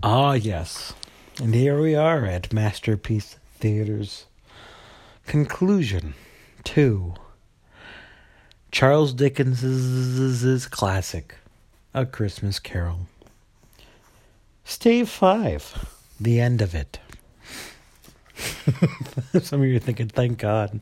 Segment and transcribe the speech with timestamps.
[0.00, 0.94] Ah, yes.
[1.42, 4.26] And here we are at Masterpiece Theater's
[5.26, 6.14] conclusion
[6.64, 7.14] to
[8.70, 11.34] Charles Dickens's classic,
[11.94, 13.08] A Christmas Carol.
[14.62, 17.00] Stave 5, the end of it.
[19.42, 20.80] Some of you are thinking, thank God.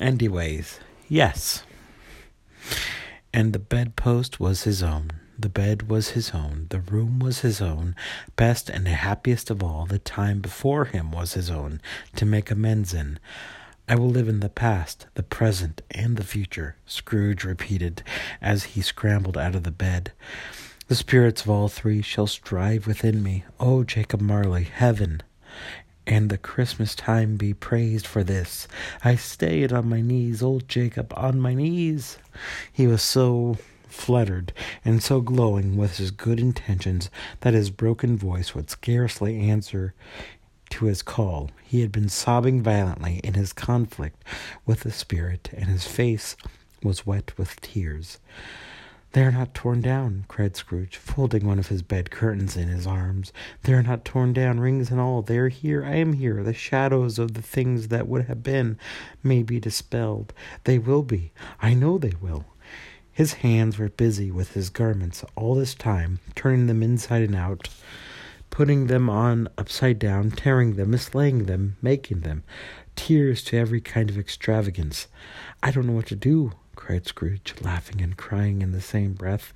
[0.00, 1.62] Anyways, yes.
[3.32, 5.12] And the bedpost was his own.
[5.42, 7.96] The bed was his own, the room was his own,
[8.36, 11.80] best and happiest of all, the time before him was his own,
[12.14, 13.18] to make amends in.
[13.88, 18.04] I will live in the past, the present, and the future, Scrooge repeated
[18.40, 20.12] as he scrambled out of the bed.
[20.86, 23.42] The spirits of all three shall strive within me.
[23.58, 25.24] O oh, Jacob Marley, heaven
[26.06, 28.68] and the Christmas time be praised for this.
[29.04, 32.18] I stayed on my knees, old Jacob, on my knees.
[32.72, 33.56] He was so
[33.92, 34.52] fluttered
[34.84, 37.10] and so glowing with his good intentions
[37.40, 39.94] that his broken voice would scarcely answer
[40.70, 41.50] to his call.
[41.62, 44.24] He had been sobbing violently in his conflict
[44.64, 46.36] with the spirit, and his face
[46.82, 48.18] was wet with tears.
[49.12, 52.86] They are not torn down, cried Scrooge, folding one of his bed curtains in his
[52.86, 53.30] arms.
[53.62, 55.20] They are not torn down, rings and all.
[55.20, 55.84] They are here.
[55.84, 56.42] I am here.
[56.42, 58.78] The shadows of the things that would have been
[59.22, 60.32] may be dispelled.
[60.64, 61.32] They will be.
[61.60, 62.46] I know they will.
[63.12, 67.68] His hands were busy with his garments all this time, turning them inside and out,
[68.48, 72.42] putting them on upside down, tearing them, mislaying them, making them.
[72.96, 75.08] Tears to every kind of extravagance.
[75.62, 79.52] I don't know what to do, cried Scrooge, laughing and crying in the same breath,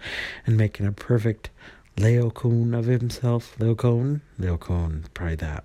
[0.47, 1.49] and making a perfect
[1.97, 3.57] Laocoon of himself.
[3.59, 4.21] Laocoon?
[4.39, 5.65] Laocoon, probably that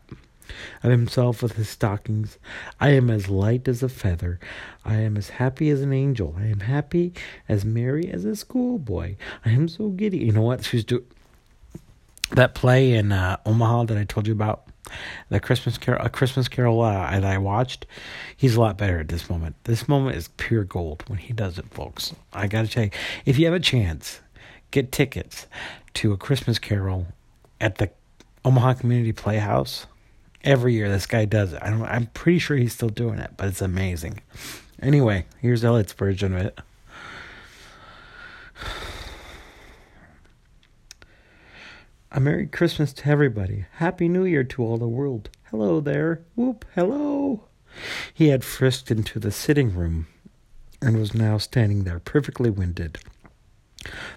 [0.83, 2.37] of himself with his stockings.
[2.79, 4.39] I am as light as a feather.
[4.85, 6.35] I am as happy as an angel.
[6.37, 7.13] I am happy
[7.47, 9.15] as merry as a schoolboy.
[9.45, 10.19] I am so giddy.
[10.19, 10.63] You know what?
[10.63, 11.05] She's doing
[12.31, 14.63] that play in uh, Omaha that I told you about.
[15.29, 17.85] The Christmas Carol, a Christmas Carol uh, that I watched.
[18.35, 19.55] He's a lot better at this moment.
[19.63, 22.13] This moment is pure gold when he does it, folks.
[22.33, 22.89] I gotta tell you,
[23.25, 24.19] if you have a chance,
[24.71, 25.47] get tickets
[25.95, 27.07] to a Christmas Carol
[27.61, 27.91] at the
[28.43, 29.85] Omaha Community Playhouse
[30.43, 31.59] every year this guy does it.
[31.61, 34.21] I don't, I'm pretty sure he's still doing it, but it's amazing.
[34.81, 36.59] Anyway, here's Eliott's version of it.
[42.11, 43.65] A Merry Christmas to everybody.
[43.75, 45.29] Happy New Year to all the world.
[45.49, 46.21] Hello there.
[46.35, 47.45] Whoop, hello.
[48.13, 50.07] He had frisked into the sitting room
[50.81, 52.99] and was now standing there perfectly winded.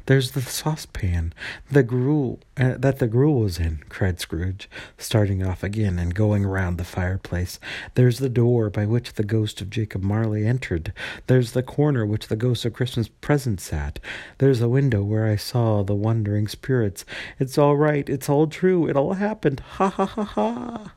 [0.06, 1.32] There's the saucepan,
[1.70, 6.44] the gruel uh, that the gruel was in, cried Scrooge, starting off again and going
[6.44, 7.58] round the fireplace.
[7.94, 10.92] There's the door by which the ghost of Jacob Marley entered.
[11.26, 13.98] There's the corner which the ghost of Christmas present sat.
[14.38, 17.04] There's a window where I saw the wandering spirits.
[17.38, 18.08] It's all right.
[18.08, 18.86] It's all true.
[18.86, 19.60] It all happened.
[19.60, 20.92] Ha ha ha ha.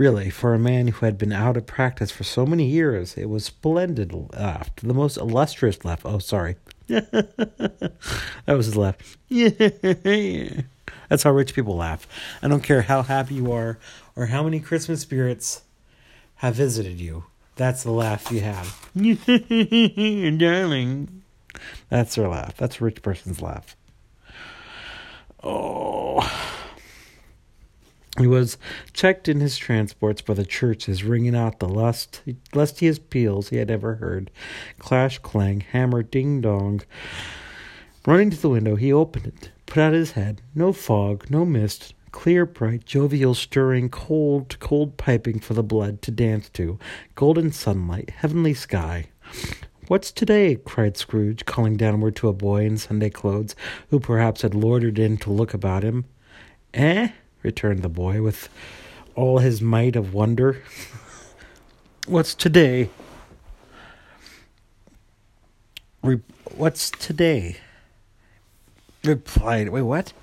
[0.00, 3.28] Really, for a man who had been out of practice for so many years, it
[3.28, 4.74] was splendid laugh.
[4.76, 6.06] The most illustrious laugh.
[6.06, 6.56] Oh, sorry.
[6.88, 7.92] that
[8.46, 8.96] was his laugh.
[9.28, 12.06] That's how rich people laugh.
[12.42, 13.78] I don't care how happy you are
[14.16, 15.64] or how many Christmas spirits
[16.36, 17.24] have visited you.
[17.56, 18.88] That's the laugh you have.
[20.38, 21.22] Darling.
[21.90, 22.56] That's their laugh.
[22.56, 23.76] That's a rich person's laugh.
[25.42, 26.56] Oh.
[28.20, 28.58] He was
[28.92, 32.20] checked in his transports by the churches, ringing out the lust,
[32.54, 34.30] lustiest peals he had ever heard.
[34.78, 36.82] Clash, clang, hammer, ding dong.
[38.06, 40.42] Running to the window, he opened it, put out his head.
[40.54, 46.10] No fog, no mist, clear, bright, jovial, stirring, cold, cold piping for the blood to
[46.10, 46.78] dance to,
[47.14, 49.06] golden sunlight, heavenly sky.
[49.88, 50.56] What's today?
[50.56, 53.56] cried Scrooge, calling downward to a boy in Sunday clothes,
[53.88, 56.04] who perhaps had loitered in to look about him.
[56.74, 57.08] Eh?
[57.42, 58.48] Returned the boy with
[59.14, 60.62] all his might of wonder.
[62.06, 62.90] What's today?
[66.02, 66.22] Re-
[66.56, 67.58] what's today?
[69.04, 70.14] Replied, wait, what?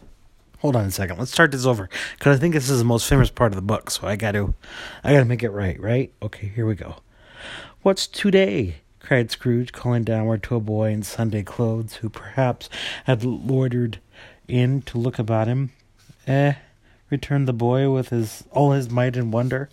[0.59, 1.19] Hold on a second.
[1.19, 1.88] Let's start this over
[2.18, 3.91] because I think this is the most famous part of the book.
[3.91, 4.56] So I got to,
[5.03, 6.12] I got to make it right, right?
[6.21, 6.95] Okay, here we go.
[7.83, 8.77] What's today?
[9.07, 12.69] cried Scrooge, calling downward to a boy in Sunday clothes who perhaps
[13.06, 14.00] had loitered
[14.50, 15.71] in to look about him.
[16.27, 16.56] Eh,
[17.09, 19.69] returned the boy with his all his might and wonder.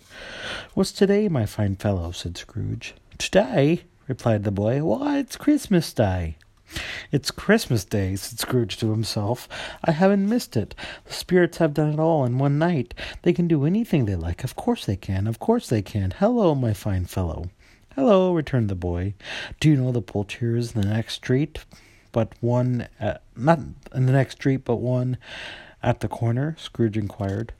[0.73, 2.11] What's today, my fine fellow?
[2.11, 2.93] said Scrooge.
[3.17, 3.83] Today?
[4.07, 4.83] replied the boy.
[4.83, 6.37] Why, it's Christmas Day.
[7.11, 9.47] It's Christmas Day, said Scrooge to himself.
[9.83, 10.75] I haven't missed it.
[11.05, 12.93] The spirits have done it all in one night.
[13.21, 14.43] They can do anything they like.
[14.43, 15.27] Of course they can.
[15.27, 16.11] Of course they can.
[16.11, 17.49] Hello, my fine fellow.
[17.95, 19.13] Hello, returned the boy.
[19.59, 21.63] Do you know the poultiers in the next street?
[22.11, 23.59] But one, uh, not
[23.93, 25.17] in the next street, but one
[25.85, 26.55] At the corner?
[26.57, 27.53] Scrooge inquired.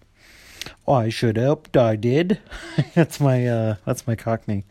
[0.87, 2.39] I should hoped I did.
[2.95, 4.65] that's my uh that's my cockney,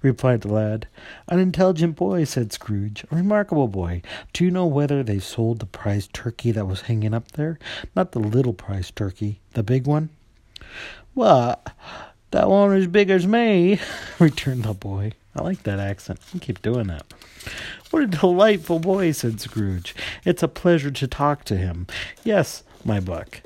[0.00, 0.86] replied the lad.
[1.26, 3.04] An intelligent boy, said Scrooge.
[3.10, 4.02] A remarkable boy.
[4.32, 7.58] Do you know whether they sold the prize turkey that was hanging up there?
[7.96, 10.10] Not the little prize turkey, the big one?
[11.14, 11.72] What?
[12.30, 13.80] That one as big as me,
[14.20, 15.14] returned the boy.
[15.34, 16.20] I like that accent.
[16.32, 17.12] I keep doing that.
[17.90, 19.96] What a delightful boy, said Scrooge.
[20.24, 21.88] It's a pleasure to talk to him.
[22.22, 23.40] Yes, my buck.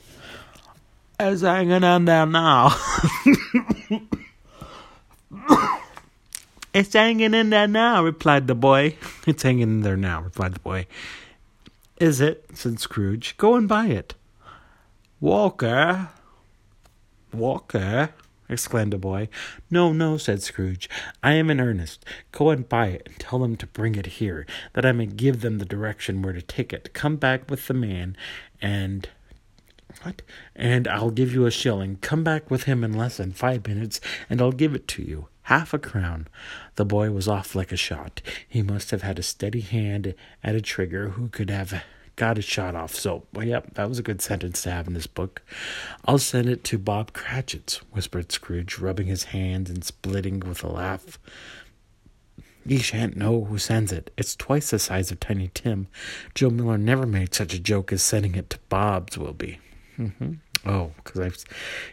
[1.20, 2.76] It's hanging in there now.
[6.72, 8.96] it's hanging in there now, replied the boy.
[9.26, 10.86] It's hanging in there now, replied the boy.
[11.98, 12.44] Is it?
[12.54, 13.36] said Scrooge.
[13.36, 14.14] Go and buy it.
[15.20, 16.10] Walker.
[17.32, 18.10] Walker
[18.48, 19.28] exclaimed the boy.
[19.70, 20.88] No, no, said Scrooge.
[21.22, 22.04] I am in earnest.
[22.32, 25.40] Go and buy it, and tell them to bring it here, that I may give
[25.40, 26.94] them the direction where to take it.
[26.94, 28.16] Come back with the man,
[28.62, 29.08] and
[30.02, 30.22] what?
[30.54, 31.96] And I'll give you a shilling.
[31.96, 35.28] Come back with him in less than five minutes, and I'll give it to you.
[35.42, 36.28] Half a crown.
[36.76, 38.20] The boy was off like a shot.
[38.46, 40.14] He must have had a steady hand
[40.44, 41.82] at a trigger who could have
[42.16, 42.94] got his shot off.
[42.94, 45.40] So, well, yep, that was a good sentence to have in this book.
[46.04, 50.68] I'll send it to Bob Cratchit's, whispered Scrooge, rubbing his hands and splitting with a
[50.68, 51.18] laugh.
[52.66, 54.10] Ye shan't know who sends it.
[54.18, 55.86] It's twice the size of Tiny Tim.
[56.34, 59.58] Joe Miller never made such a joke as sending it to Bob's will be.
[59.98, 60.34] Mm-hmm.
[60.66, 61.44] Oh, because I've,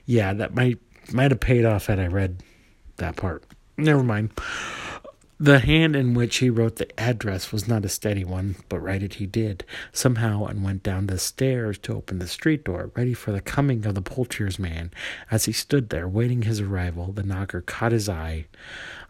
[0.05, 0.79] yeah, that might
[1.11, 2.43] might have paid off had I read
[2.97, 3.43] that part.
[3.77, 4.31] Never mind.
[5.37, 9.03] The hand in which he wrote the address was not a steady one, but write
[9.03, 13.13] it he did, somehow, and went down the stairs to open the street door, ready
[13.13, 14.91] for the coming of the poulterer's man.
[15.29, 18.45] As he stood there, waiting his arrival, the knocker caught his eye.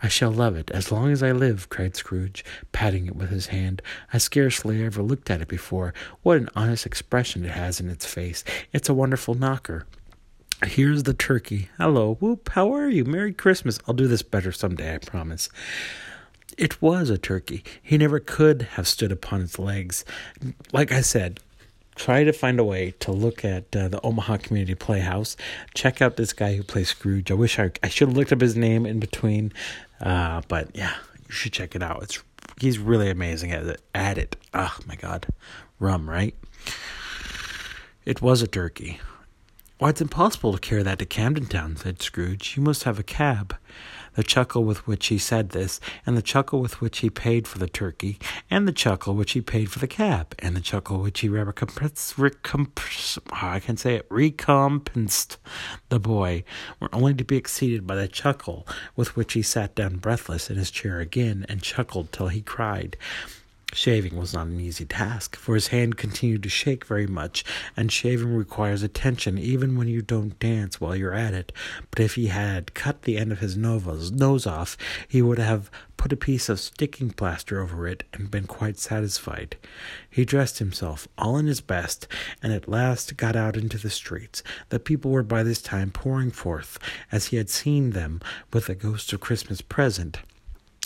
[0.01, 3.48] I shall love it as long as I live, cried Scrooge, patting it with his
[3.48, 3.83] hand.
[4.12, 5.94] I scarcely ever looked at it before.
[6.24, 8.44] What an honest expression it has in its face.
[8.74, 9.86] It's a wonderful knocker.
[10.66, 11.69] Here's the turkey.
[11.77, 13.06] Hello, whoop, how are you?
[13.06, 13.77] Merry Christmas.
[13.88, 15.50] I'll do this better someday, I promise.
[16.57, 17.63] It was a turkey.
[17.81, 20.05] He never could have stood upon its legs.
[20.71, 21.39] Like I said,
[21.95, 25.35] try to find a way to look at uh, the Omaha Community Playhouse.
[25.73, 27.31] Check out this guy who plays Scrooge.
[27.31, 29.51] I wish I, I should have looked up his name in between,
[29.99, 30.95] uh, but yeah,
[31.27, 32.03] you should check it out.
[32.03, 32.23] It's
[32.59, 33.81] he's really amazing at it.
[33.93, 34.35] At it.
[34.53, 35.27] Oh my God,
[35.79, 36.35] rum, right?
[38.05, 38.99] It was a turkey.
[39.77, 42.55] Why, it's impossible to carry that to Camden Town, said Scrooge.
[42.55, 43.57] You must have a cab
[44.15, 47.59] the chuckle with which he said this, and the chuckle with which he paid for
[47.59, 48.17] the turkey,
[48.50, 52.17] and the chuckle which he paid for the cab, and the chuckle which he recompensed,
[52.17, 55.38] recompensed oh, I can say it, recompensed
[55.89, 56.44] the boy,
[56.79, 60.57] were only to be exceeded by the chuckle with which he sat down breathless in
[60.57, 62.97] his chair again, and chuckled till he cried.
[63.75, 67.44] Shaving was not an easy task, for his hand continued to shake very much,
[67.75, 71.51] and shaving requires attention even when you don't dance while you're at it.
[71.92, 74.77] But if he had cut the end of his nose off,
[75.10, 79.57] he would have put a piece of sticking plaster over it and been quite satisfied.
[80.10, 82.07] He dressed himself all in his best,
[82.42, 84.42] and at last got out into the streets.
[84.69, 86.80] The people were by this time pouring forth,
[87.12, 88.22] as he had seen them
[88.54, 90.19] with the ghost of Christmas present.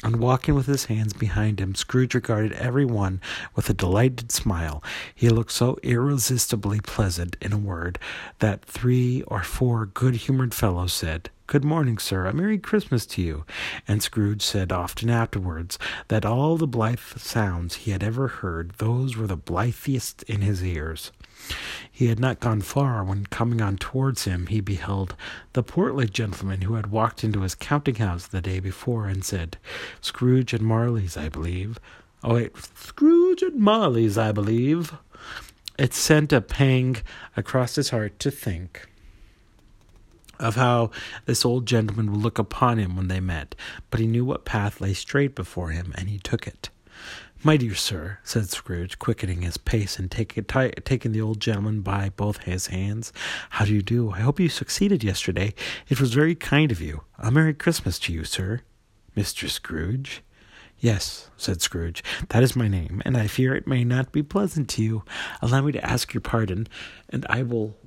[0.01, 3.19] And walking with his hands behind him, Scrooge regarded every one
[3.53, 4.81] with a delighted smile.
[5.13, 7.99] He looked so irresistibly pleasant, in a word,
[8.39, 12.27] that three or four good humored fellows said, Good morning, sir.
[12.27, 13.43] A Merry Christmas to you.
[13.87, 19.17] And Scrooge said often afterwards that all the blithe sounds he had ever heard, those
[19.17, 21.11] were the blithest in his ears.
[21.91, 25.15] He had not gone far when, coming on towards him, he beheld
[25.53, 29.57] the portly gentleman who had walked into his counting house the day before and said,
[29.99, 31.79] Scrooge and Marley's, I believe.
[32.23, 34.93] Oh, wait, Scrooge and Marley's, I believe.
[35.77, 36.97] It sent a pang
[37.35, 38.87] across his heart to think
[40.39, 40.91] of how
[41.25, 43.55] this old gentleman would look upon him when they met,
[43.91, 46.69] but he knew what path lay straight before him, and he took it.
[47.41, 51.79] My dear sir, said Scrooge, quickening his pace and take, t- taking the old gentleman
[51.79, 53.13] by both his hands,
[53.51, 54.11] how do you do?
[54.11, 55.53] I hope you succeeded yesterday.
[55.87, 57.03] It was very kind of you.
[57.17, 58.59] A Merry Christmas to you, sir.
[59.15, 59.49] Mr.
[59.49, 60.21] Scrooge?
[60.79, 64.67] Yes, said Scrooge, that is my name, and I fear it may not be pleasant
[64.71, 65.03] to you.
[65.41, 66.67] Allow me to ask your pardon,
[67.09, 67.77] and I will.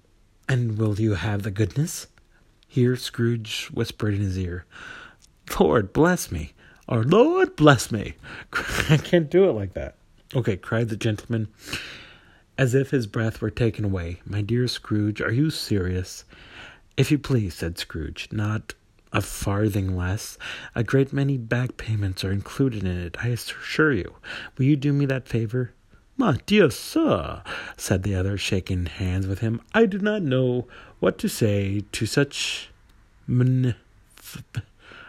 [0.48, 2.06] And will you have the goodness?
[2.68, 4.64] Here Scrooge whispered in his ear,
[5.60, 6.54] Lord bless me.
[6.92, 8.16] Our Lord bless me.
[8.90, 9.94] I can't do it like that.
[10.34, 11.48] Okay, cried the gentleman,
[12.58, 14.20] as if his breath were taken away.
[14.26, 16.26] My dear Scrooge, are you serious?
[16.98, 18.74] If you please, said Scrooge, not
[19.10, 20.36] a farthing less.
[20.74, 24.16] A great many back payments are included in it, I assure you.
[24.58, 25.72] Will you do me that favor?
[26.18, 27.42] My dear sir,
[27.78, 30.66] said the other, shaking hands with him, I do not know
[31.00, 32.68] what to say to such.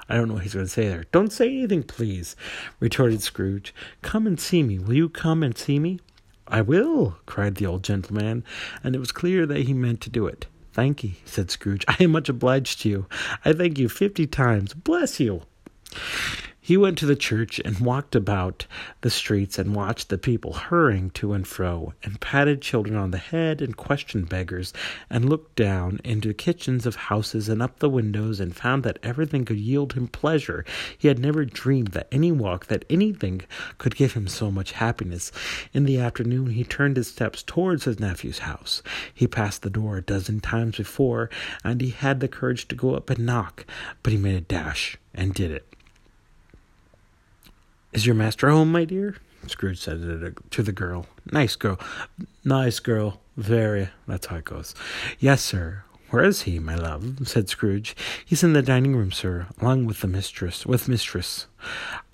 [0.10, 1.06] I don't know what he's going to say there.
[1.12, 2.36] Don't say anything, please,
[2.80, 3.74] retorted Scrooge.
[4.02, 4.80] Come and see me.
[4.80, 6.00] Will you come and see me?
[6.48, 8.44] I will, cried the old gentleman,
[8.84, 10.48] and it was clear that he meant to do it.
[10.74, 11.86] Thank you, said Scrooge.
[11.88, 13.06] I am much obliged to you.
[13.46, 14.74] I thank you fifty times.
[14.74, 15.44] Bless you.
[16.65, 18.67] He went to the church and walked about
[19.01, 23.17] the streets and watched the people hurrying to and fro, and patted children on the
[23.17, 24.72] head and questioned beggars,
[25.10, 29.43] and looked down into kitchens of houses and up the windows and found that everything
[29.43, 30.63] could yield him pleasure.
[30.98, 33.41] He had never dreamed that any walk, that anything
[33.77, 35.34] could give him so much happiness.
[35.74, 38.82] In the afternoon he turned his steps towards his nephew's house.
[39.13, 41.29] He passed the door a dozen times before,
[41.62, 43.65] and he had the courage to go up and knock,
[44.01, 45.67] but he made a dash and did it.
[47.94, 49.18] Is your master home, my dear?
[49.46, 50.02] Scrooge said
[50.52, 51.06] to the girl.
[51.32, 51.80] Nice girl.
[52.44, 53.22] Nice girl.
[53.38, 53.90] Very.
[54.08, 54.74] That's how it goes.
[55.20, 55.84] Yes, sir.
[56.10, 57.28] Where is he, my love?
[57.28, 57.96] said Scrooge.
[58.26, 60.66] He's in the dining room, sir, along with the mistress.
[60.66, 61.46] With mistress.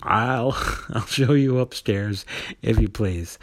[0.02, 0.52] I'll
[0.92, 2.26] I'll show you upstairs,
[2.60, 3.38] if you please.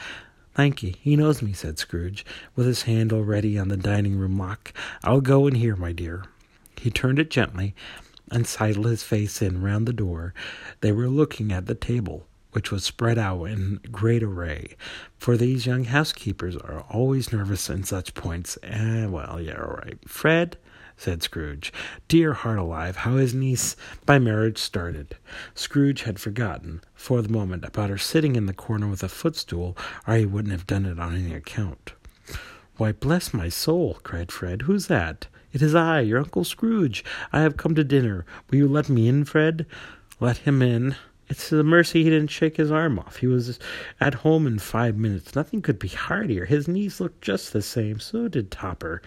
[0.53, 0.94] Thank you.
[1.01, 2.24] He knows me, said Scrooge,
[2.56, 4.74] with his hand already on the dining room lock.
[5.03, 6.25] I'll go in here, my dear.
[6.79, 7.74] He turned it gently
[8.31, 10.34] and sidled his face in round the door.
[10.81, 14.75] They were looking at the table, which was spread out in great array,
[15.17, 18.57] for these young housekeepers are always nervous in such points.
[18.63, 19.98] Eh, well, yeah, all right.
[20.07, 20.57] Fred,
[20.98, 21.72] said Scrooge,
[22.07, 25.15] dear heart alive, how his niece by marriage started.
[25.53, 29.77] Scrooge had forgotten, for the moment, about her sitting in the corner with a footstool,
[30.07, 31.93] or he wouldn't have done it on any account.
[32.77, 35.27] Why, bless my soul, cried Fred, who's that?
[35.54, 37.04] It is I, your Uncle Scrooge.
[37.32, 38.25] I have come to dinner.
[38.50, 39.66] Will you let me in, Fred?
[40.20, 40.96] Let him in.
[41.30, 43.18] It's a mercy he didn't shake his arm off.
[43.18, 43.60] He was
[44.00, 45.36] at home in five minutes.
[45.36, 46.46] Nothing could be heartier.
[46.46, 48.00] His knees looked just the same.
[48.00, 49.01] So did Topper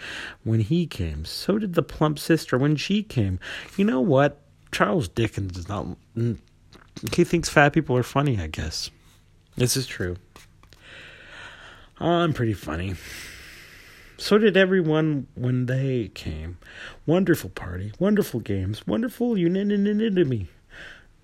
[0.44, 1.24] when he came.
[1.24, 3.40] So did the plump sister when she came.
[3.76, 4.40] You know what?
[4.70, 5.86] Charles Dickens does not.
[6.16, 6.38] Mm,
[7.14, 8.90] he thinks fat people are funny, I guess.
[9.56, 10.16] This is true.
[11.98, 12.94] I'm pretty funny.
[14.20, 16.58] So did everyone when they came.
[17.06, 20.48] Wonderful party, wonderful games, wonderful unanimity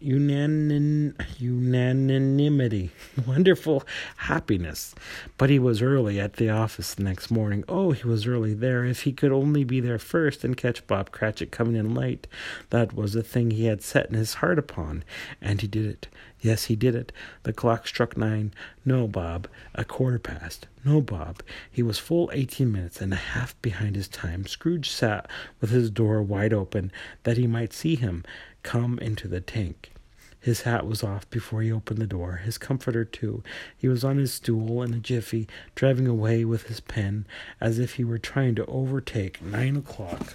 [0.03, 2.91] unanim- unanimity,
[3.27, 3.83] wonderful
[4.17, 4.95] happiness.
[5.39, 7.65] But he was early at the office the next morning.
[7.69, 8.85] Oh, he was early there.
[8.85, 12.27] If he could only be there first and catch Bob Cratchit coming in late,
[12.71, 15.05] that was the thing he had set in his heart upon.
[15.41, 16.09] And he did it.
[16.41, 17.13] Yes, he did it.
[17.45, 18.53] The clock struck nine.
[18.85, 19.49] No, Bob.
[19.75, 20.67] A quarter past.
[20.87, 21.43] No, Bob.
[21.69, 24.47] He was full eighteen minutes and a half behind his time.
[24.47, 25.29] Scrooge sat
[25.61, 26.93] with his door wide open
[27.25, 28.23] that he might see him
[28.63, 29.91] come into the tank.
[30.39, 33.43] His hat was off before he opened the door, his comforter too.
[33.77, 37.27] He was on his stool in a jiffy, driving away with his pen
[37.61, 40.35] as if he were trying to overtake nine o'clock.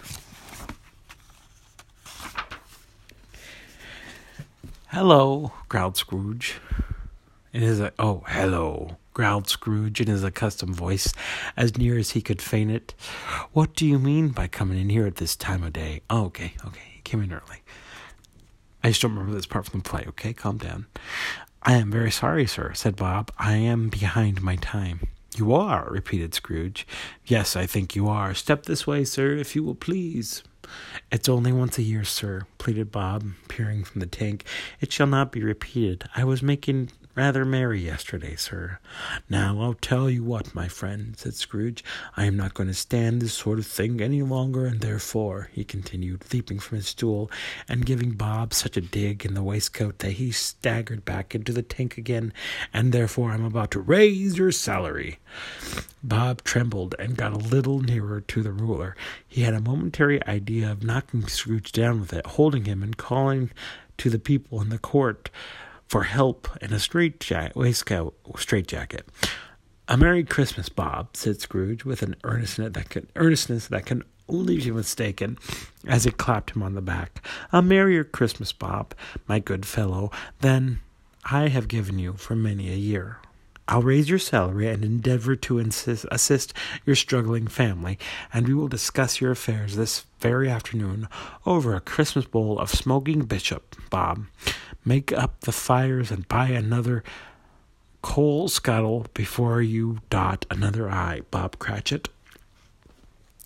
[4.88, 6.56] Hello, growled Scrooge.
[7.54, 11.14] In his oh, hello, growled Scrooge in his accustomed voice,
[11.58, 12.94] as near as he could feign it.
[13.52, 16.02] What do you mean by coming in here at this time of day?
[16.10, 17.62] Oh, okay, okay, he came in early.
[18.82, 20.32] I just don't remember this part from the play, okay?
[20.32, 20.86] Calm down.
[21.64, 23.34] I am very sorry, sir, said Bob.
[23.38, 25.10] I am behind my time.
[25.36, 26.88] You are, repeated Scrooge.
[27.26, 28.34] Yes, I think you are.
[28.34, 30.44] Step this way, sir, if you will please.
[31.12, 34.46] It's only once a year, sir, pleaded Bob, peering from the tank.
[34.80, 36.06] It shall not be repeated.
[36.16, 38.80] I was making rather merry yesterday, sir.
[39.30, 41.84] Now I'll tell you what, my friend, said Scrooge,
[42.16, 45.64] I am not going to stand this sort of thing any longer, and therefore, he
[45.64, 47.30] continued, leaping from his stool
[47.68, 51.64] and giving Bob such a dig in the waistcoat that he staggered back into the
[51.64, 52.34] tank again,
[52.74, 55.20] and therefore I'm about to raise your salary.
[56.04, 58.96] Bob trembled and got a little nearer to the ruler.
[59.28, 63.52] He had a momentary idea of knocking Scrooge down with it, holding him and calling
[63.98, 65.30] to the people in the court
[65.92, 69.06] for help in a straight jacket, waistcoat, straight jacket.
[69.90, 74.56] A Merry Christmas, Bob, said Scrooge with an earnestness that can, earnestness that can only
[74.56, 75.38] be mistaken,
[75.86, 77.22] as he clapped him on the back.
[77.52, 78.96] A merrier Christmas, Bob,
[79.28, 80.80] my good fellow, than
[81.26, 83.18] I have given you for many a year.
[83.68, 86.54] I'll raise your salary and endeavor to insist, assist
[86.86, 87.98] your struggling family,
[88.34, 91.08] and we will discuss your affairs this very afternoon
[91.46, 94.26] over a Christmas bowl of smoking bishop, Bob.
[94.84, 97.04] Make up the fires and buy another
[98.02, 102.10] coal scuttle before you dot another I, Bob Cratchit.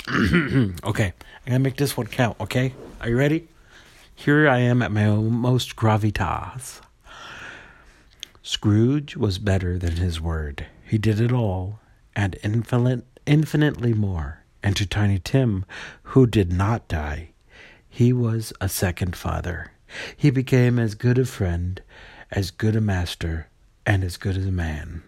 [0.10, 1.14] okay,
[1.46, 2.74] I'm gonna make this one count, okay?
[3.02, 3.48] Are you ready?
[4.16, 6.80] Here I am at my most gravitas.
[8.48, 10.68] Scrooge was better than his word.
[10.88, 11.80] He did it all,
[12.16, 14.44] and infinite, infinitely more.
[14.62, 15.66] And to Tiny Tim,
[16.04, 17.32] who did not die,
[17.90, 19.72] he was a second father.
[20.16, 21.82] He became as good a friend,
[22.30, 23.48] as good a master,
[23.84, 25.02] and as good as a man,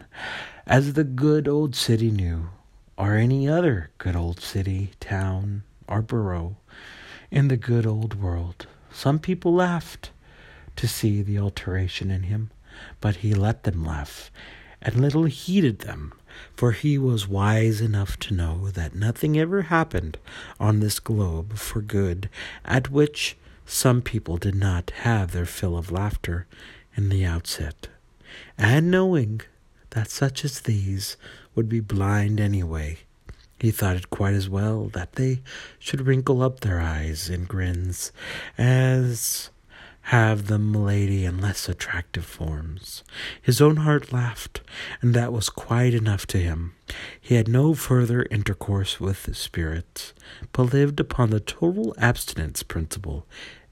[0.66, 2.50] as the good old city knew,
[2.98, 6.58] or any other good old city, town, or borough
[7.30, 8.66] in the good old world.
[8.92, 10.10] Some people laughed
[10.76, 12.50] to see the alteration in him,
[13.02, 14.32] but he let them laugh,
[14.82, 16.14] and little heeded them,
[16.56, 20.18] for he was wise enough to know that nothing ever happened
[20.60, 22.30] on this globe for good
[22.66, 26.48] at which some people did not have their fill of laughter
[26.96, 27.90] in the outset,
[28.58, 29.42] and knowing
[29.92, 31.18] that such as these
[31.56, 33.00] would be blind anyway,
[33.60, 35.42] he thought it quite as well that they
[35.80, 38.12] should wrinkle up their eyes in grins
[38.58, 39.50] as
[40.08, 43.04] have the milady and less attractive forms.
[43.42, 44.62] His own heart laughed,
[45.02, 46.76] and that was quite enough to him.
[47.20, 50.14] He had no further intercourse with spirits,
[50.54, 53.28] but lived upon the total abstinence principle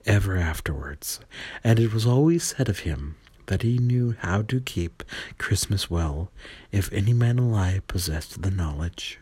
[0.05, 1.21] ever afterwards,
[1.63, 3.15] and it was always said of him
[3.45, 5.03] that he knew how to keep
[5.37, 6.31] Christmas well,
[6.69, 9.19] if any man alive possessed the knowledge.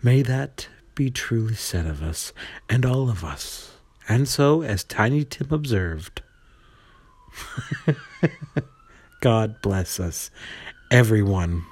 [0.00, 2.32] May that be truly said of us,
[2.68, 3.72] and all of us.
[4.08, 6.22] And so, as Tiny Tim observed,
[9.20, 10.30] God bless us,
[10.90, 11.64] everyone.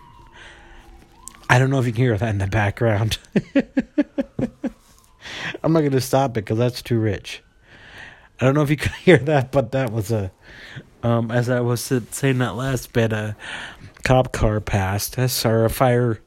[1.48, 3.18] I don't know if you can hear that in the background.
[5.62, 7.42] I'm not going to stop it because that's too rich.
[8.40, 10.32] I don't know if you can hear that, but that was a.
[11.02, 13.36] Um, as I was saying that last bit, a
[14.04, 15.16] cop car passed.
[15.28, 16.20] Saw a fire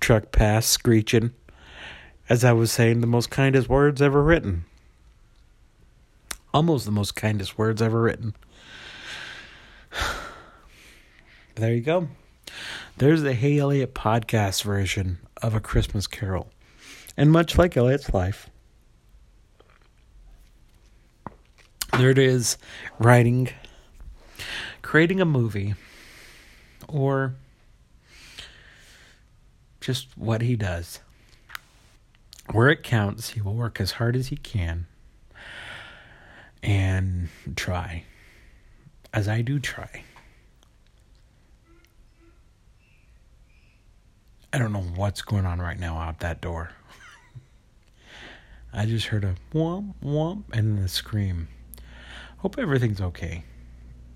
[0.00, 1.32] truck passed, screeching.
[2.28, 4.64] As I was saying, the most kindest words ever written.
[6.52, 8.34] Almost the most kindest words ever written.
[11.54, 12.08] there you go.
[12.96, 16.50] There's the Hey Eliott podcast version of A Christmas Carol.
[17.16, 18.50] And much like Eliott's life,
[21.98, 22.58] there it is
[22.98, 23.50] writing,
[24.82, 25.74] creating a movie,
[26.88, 27.34] or
[29.80, 31.00] just what he does.
[32.50, 34.86] Where it counts, he will work as hard as he can
[36.62, 38.04] and try
[39.14, 40.02] as I do try.
[44.52, 46.72] I don't know what's going on right now out that door.
[48.72, 51.48] I just heard a whomp whomp and a scream.
[52.38, 53.44] Hope everything's okay.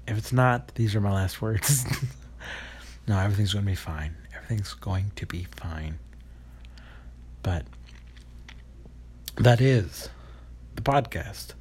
[0.06, 1.87] If it's not, these are my last words.
[3.08, 4.16] no, everything's going to be fine.
[4.34, 5.98] Everything's going to be fine.
[7.42, 7.64] But
[9.37, 10.08] that is
[10.74, 11.54] the podcast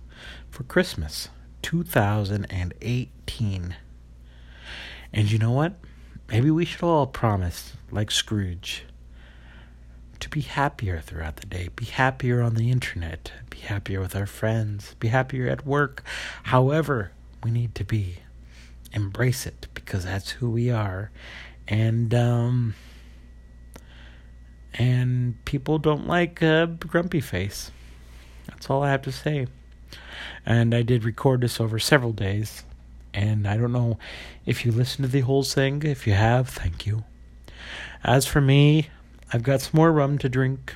[0.50, 1.30] for Christmas.
[1.68, 3.76] 2018.
[5.12, 5.74] And you know what?
[6.30, 8.86] Maybe we should all promise, like Scrooge,
[10.22, 14.26] to be happier throughout the day, be happier on the internet, be happier with our
[14.26, 16.06] friends, be happier at work.
[16.44, 17.12] However,
[17.44, 18.20] we need to be.
[18.94, 21.12] Embrace it because that's who we are.
[21.68, 22.76] And, um,
[24.74, 27.72] and people don't like a grumpy face.
[28.48, 29.48] That's all I have to say.
[30.46, 32.64] And I did record this over several days.
[33.14, 33.98] And I don't know
[34.46, 35.84] if you listened to the whole thing.
[35.84, 37.04] If you have, thank you.
[38.04, 38.90] As for me,
[39.34, 40.76] I've got some more rum to drink.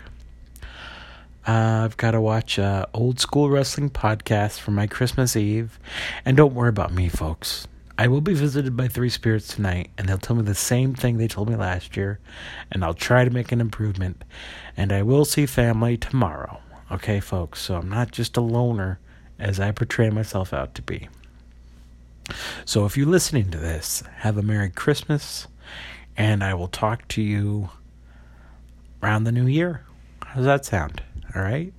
[1.48, 5.80] Uh, I've got to watch a old school wrestling podcast for my Christmas Eve.
[6.26, 7.68] And don't worry about me, folks.
[7.98, 11.18] I will be visited by three spirits tonight, and they'll tell me the same thing
[11.18, 12.20] they told me last year,
[12.72, 14.24] and I'll try to make an improvement.
[14.76, 16.60] And I will see family tomorrow.
[16.92, 19.00] Okay, folks, so I'm not just a loner
[19.40, 21.08] as I portray myself out to be.
[22.66, 25.48] So if you're listening to this, have a Merry Christmas,
[26.18, 27.70] and I will talk to you
[29.02, 29.86] around the new year.
[30.22, 31.02] How does that sound?
[31.34, 31.74] All right?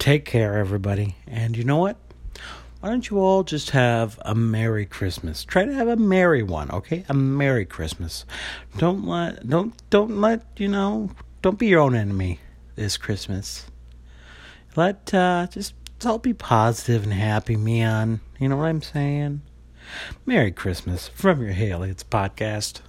[0.00, 1.14] Take care, everybody.
[1.28, 1.98] And you know what?
[2.80, 5.44] Why don't you all just have a Merry Christmas?
[5.44, 7.04] Try to have a merry one, okay?
[7.08, 8.24] A Merry Christmas.
[8.76, 11.10] Don't let don't don't let, you know,
[11.42, 12.40] don't be your own enemy
[12.78, 13.66] this Christmas.
[14.76, 15.74] Let uh, just
[16.06, 18.20] all be positive and happy, man.
[18.38, 19.42] You know what I'm saying?
[20.24, 21.90] Merry Christmas from your Haley.
[21.90, 22.80] It's podcast.